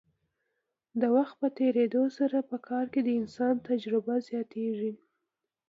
د 1.01 1.03
وخت 1.15 1.35
په 1.41 1.47
تیریدو 1.57 2.03
سره 2.17 2.37
په 2.49 2.57
کار 2.67 2.85
کې 2.93 3.01
د 3.03 3.09
انسان 3.21 3.53
تجربه 3.69 4.15
زیاتیږي. 4.29 4.93